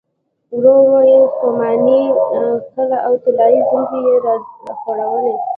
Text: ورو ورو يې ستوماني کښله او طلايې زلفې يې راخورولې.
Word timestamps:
ورو 0.53 0.73
ورو 0.81 0.99
يې 1.11 1.19
ستوماني 1.33 2.01
کښله 2.29 2.97
او 3.05 3.13
طلايې 3.23 3.59
زلفې 3.69 3.99
يې 4.05 4.15
راخورولې. 4.69 5.35